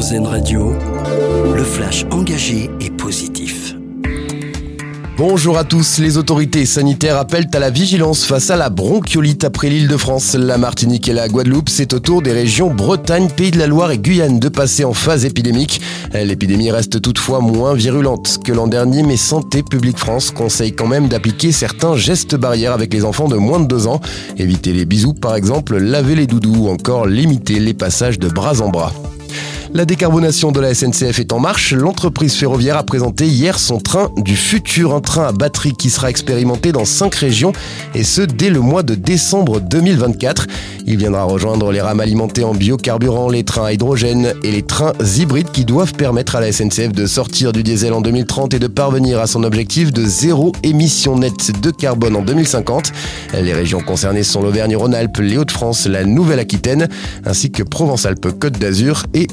Radio, 0.00 0.72
le 1.54 1.62
flash 1.62 2.06
engagé 2.10 2.70
et 2.80 2.88
positif. 2.88 3.74
Bonjour 5.18 5.58
à 5.58 5.64
tous. 5.64 5.98
Les 5.98 6.16
autorités 6.16 6.64
sanitaires 6.64 7.18
appellent 7.18 7.50
à 7.52 7.58
la 7.58 7.68
vigilance 7.68 8.24
face 8.24 8.48
à 8.48 8.56
la 8.56 8.70
bronchiolite 8.70 9.44
après 9.44 9.68
l'île 9.68 9.88
de 9.88 9.98
France, 9.98 10.34
la 10.34 10.56
Martinique 10.56 11.06
et 11.10 11.12
la 11.12 11.28
Guadeloupe. 11.28 11.68
C'est 11.68 11.92
au 11.92 11.98
tour 11.98 12.22
des 12.22 12.32
régions 12.32 12.70
Bretagne, 12.70 13.28
Pays 13.28 13.50
de 13.50 13.58
la 13.58 13.66
Loire 13.66 13.90
et 13.90 13.98
Guyane 13.98 14.40
de 14.40 14.48
passer 14.48 14.84
en 14.84 14.94
phase 14.94 15.26
épidémique. 15.26 15.82
L'épidémie 16.14 16.70
reste 16.70 17.02
toutefois 17.02 17.40
moins 17.40 17.74
virulente 17.74 18.38
que 18.42 18.52
l'an 18.52 18.68
dernier, 18.68 19.02
mais 19.02 19.18
Santé 19.18 19.62
publique 19.62 19.98
France 19.98 20.30
conseille 20.30 20.72
quand 20.72 20.88
même 20.88 21.08
d'appliquer 21.08 21.52
certains 21.52 21.94
gestes 21.94 22.36
barrières 22.36 22.72
avec 22.72 22.94
les 22.94 23.04
enfants 23.04 23.28
de 23.28 23.36
moins 23.36 23.60
de 23.60 23.66
2 23.66 23.86
ans. 23.86 24.00
Éviter 24.38 24.72
les 24.72 24.86
bisous 24.86 25.12
par 25.12 25.34
exemple, 25.34 25.76
laver 25.76 26.14
les 26.14 26.26
doudous 26.26 26.68
ou 26.68 26.68
encore 26.70 27.04
limiter 27.04 27.60
les 27.60 27.74
passages 27.74 28.18
de 28.18 28.28
bras 28.28 28.62
en 28.62 28.70
bras. 28.70 28.94
La 29.72 29.84
décarbonation 29.84 30.50
de 30.50 30.58
la 30.58 30.74
SNCF 30.74 31.20
est 31.20 31.32
en 31.32 31.38
marche. 31.38 31.72
L'entreprise 31.72 32.34
ferroviaire 32.34 32.76
a 32.76 32.82
présenté 32.82 33.26
hier 33.26 33.56
son 33.56 33.78
train 33.78 34.10
du 34.16 34.34
futur, 34.34 34.92
un 34.92 35.00
train 35.00 35.28
à 35.28 35.32
batterie 35.32 35.74
qui 35.74 35.90
sera 35.90 36.10
expérimenté 36.10 36.72
dans 36.72 36.84
cinq 36.84 37.14
régions 37.14 37.52
et 37.94 38.02
ce 38.02 38.22
dès 38.22 38.50
le 38.50 38.58
mois 38.58 38.82
de 38.82 38.96
décembre 38.96 39.60
2024. 39.60 40.48
Il 40.86 40.96
viendra 40.96 41.22
rejoindre 41.22 41.70
les 41.70 41.80
rames 41.80 42.00
alimentées 42.00 42.42
en 42.42 42.52
biocarburant, 42.52 43.28
les 43.28 43.44
trains 43.44 43.66
à 43.66 43.72
hydrogène 43.72 44.34
et 44.42 44.50
les 44.50 44.62
trains 44.62 44.92
hybrides 45.16 45.52
qui 45.52 45.64
doivent 45.64 45.94
permettre 45.94 46.34
à 46.34 46.40
la 46.40 46.50
SNCF 46.50 46.90
de 46.90 47.06
sortir 47.06 47.52
du 47.52 47.62
diesel 47.62 47.92
en 47.92 48.00
2030 48.00 48.54
et 48.54 48.58
de 48.58 48.66
parvenir 48.66 49.20
à 49.20 49.28
son 49.28 49.44
objectif 49.44 49.92
de 49.92 50.04
zéro 50.04 50.50
émission 50.64 51.16
nette 51.16 51.60
de 51.60 51.70
carbone 51.70 52.16
en 52.16 52.22
2050. 52.22 52.92
Les 53.40 53.52
régions 53.52 53.80
concernées 53.80 54.24
sont 54.24 54.42
l'Auvergne-Rhône-Alpes, 54.42 55.18
les 55.18 55.36
Hauts-de-France, 55.36 55.86
la 55.86 56.04
Nouvelle-Aquitaine, 56.04 56.88
ainsi 57.24 57.52
que 57.52 57.62
Provence-Alpes-Côte 57.62 58.58
d'Azur 58.58 59.04
et 59.14 59.28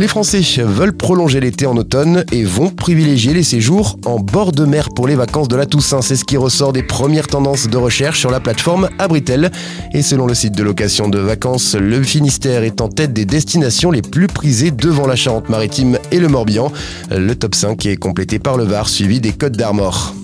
Les 0.00 0.08
Français 0.08 0.40
veulent 0.58 0.96
prolonger 0.96 1.38
l'été 1.38 1.66
en 1.66 1.76
automne 1.76 2.24
et 2.32 2.42
vont 2.42 2.68
privilégier 2.68 3.32
les 3.32 3.44
séjours 3.44 3.96
en 4.04 4.18
bord 4.18 4.50
de 4.50 4.64
mer 4.64 4.88
pour 4.90 5.06
les 5.06 5.14
vacances 5.14 5.46
de 5.46 5.54
la 5.54 5.66
Toussaint. 5.66 6.02
C'est 6.02 6.16
ce 6.16 6.24
qui 6.24 6.36
ressort 6.36 6.72
des 6.72 6.82
premières 6.82 7.28
tendances 7.28 7.68
de 7.68 7.76
recherche 7.76 8.18
sur 8.18 8.30
la 8.30 8.40
plateforme 8.40 8.88
Abritel. 8.98 9.52
Et 9.92 10.02
selon 10.02 10.26
le 10.26 10.34
site 10.34 10.54
de 10.56 10.64
location 10.64 11.08
de 11.08 11.18
vacances, 11.18 11.76
le 11.76 12.02
Finistère 12.02 12.64
est 12.64 12.80
en 12.80 12.88
tête 12.88 13.12
des 13.12 13.24
destinations 13.24 13.92
les 13.92 14.02
plus 14.02 14.26
prisées 14.26 14.72
devant 14.72 15.06
la 15.06 15.14
Charente-Maritime 15.14 15.98
et 16.10 16.18
le 16.18 16.26
Morbihan. 16.26 16.72
Le 17.10 17.34
top 17.36 17.54
5 17.54 17.86
est 17.86 17.96
complété 17.96 18.40
par 18.40 18.56
le 18.56 18.64
Var, 18.64 18.88
suivi 18.88 19.20
des 19.20 19.32
Côtes 19.32 19.56
d'Armor. 19.56 20.14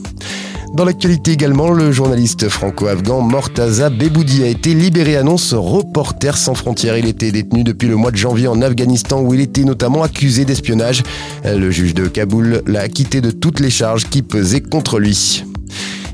Dans 0.73 0.85
l'actualité 0.85 1.33
également, 1.33 1.71
le 1.71 1.91
journaliste 1.91 2.49
franco-afghan 2.49 3.21
Mortaza 3.21 3.91
Beboudi 3.91 4.45
a 4.45 4.47
été 4.47 4.73
libéré, 4.73 5.17
annonce 5.17 5.53
Reporters 5.53 6.37
sans 6.37 6.55
frontières. 6.55 6.97
Il 6.97 7.07
était 7.07 7.33
détenu 7.33 7.65
depuis 7.65 7.89
le 7.89 7.97
mois 7.97 8.13
de 8.13 8.17
janvier 8.17 8.47
en 8.47 8.63
Afghanistan 8.63 9.21
où 9.21 9.35
il 9.35 9.41
était 9.41 9.65
notamment 9.65 10.03
accusé 10.03 10.45
d'espionnage. 10.45 11.03
Le 11.45 11.71
juge 11.71 11.95
de 11.95 12.07
Kaboul 12.07 12.63
l'a 12.67 12.81
acquitté 12.81 13.21
de 13.21 13.31
toutes 13.31 13.61
les 13.61 13.71
charges 13.71 14.09
qui 14.09 14.23
pesaient 14.23 14.63
contre 14.63 15.01
lui. 15.01 15.45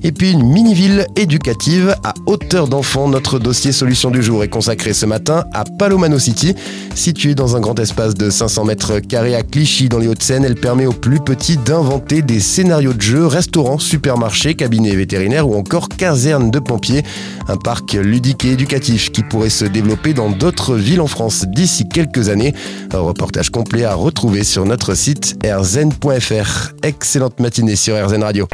Et 0.07 0.13
puis 0.13 0.31
une 0.31 0.45
mini-ville 0.45 1.05
éducative 1.17 1.97
à 2.05 2.15
hauteur 2.27 2.69
d'enfant. 2.69 3.09
Notre 3.09 3.41
dossier 3.41 3.73
solution 3.73 4.13
du 4.13 4.23
jour 4.23 4.45
est 4.45 4.49
consacré 4.49 4.93
ce 4.93 5.05
matin 5.05 5.47
à 5.53 5.65
Palomano 5.65 6.21
City. 6.21 6.55
Située 6.95 7.35
dans 7.35 7.57
un 7.57 7.61
grand 7.61 7.77
espace 7.81 8.15
de 8.15 8.31
500 8.31 8.67
mètres 8.67 9.01
carrés 9.01 9.35
à 9.35 9.43
Clichy 9.43 9.89
dans 9.89 9.99
les 9.99 10.07
Hauts-de-Seine, 10.07 10.45
elle 10.45 10.55
permet 10.55 10.87
aux 10.87 10.93
plus 10.93 11.19
petits 11.19 11.57
d'inventer 11.57 12.23
des 12.23 12.39
scénarios 12.39 12.93
de 12.93 13.03
jeux, 13.03 13.27
restaurants, 13.27 13.81
supermarchés, 13.81 14.55
cabinets 14.55 14.95
vétérinaires 14.95 15.49
ou 15.49 15.57
encore 15.57 15.89
casernes 15.89 16.53
de 16.53 16.61
pompiers. 16.61 17.03
Un 17.49 17.57
parc 17.57 17.95
ludique 17.95 18.45
et 18.45 18.53
éducatif 18.53 19.11
qui 19.11 19.25
pourrait 19.25 19.51
se 19.51 19.65
développer 19.65 20.15
dans 20.15 20.31
d'autres 20.31 20.77
villes 20.77 21.01
en 21.01 21.09
France 21.09 21.47
d'ici 21.49 21.89
quelques 21.89 22.29
années. 22.29 22.55
Un 22.93 23.01
reportage 23.01 23.51
complet 23.51 23.83
à 23.83 23.95
retrouver 23.95 24.45
sur 24.45 24.67
notre 24.67 24.95
site 24.95 25.37
rzn.fr. 25.45 26.75
Excellente 26.85 27.41
matinée 27.41 27.75
sur 27.75 27.97
RZN 27.97 28.23
Radio. 28.23 28.47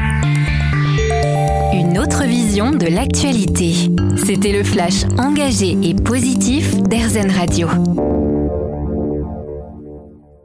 De 2.52 2.94
l'actualité. 2.94 3.72
C'était 4.26 4.52
le 4.52 4.62
flash 4.62 5.04
engagé 5.16 5.74
et 5.82 5.94
positif 5.94 6.76
d'Airzen 6.82 7.30
Radio. 7.30 7.66